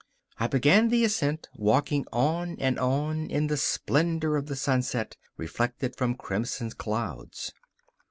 I 0.39 0.47
began 0.47 0.87
the 0.89 1.03
ascent, 1.05 1.47
walking 1.53 2.07
on 2.11 2.57
and 2.59 2.79
on 2.79 3.29
in 3.29 3.45
the 3.45 3.55
splendour 3.55 4.35
of 4.35 4.47
the 4.47 4.55
sunset, 4.55 5.15
reflected 5.37 5.95
from 5.95 6.15
crimson 6.15 6.71
clouds. 6.71 7.53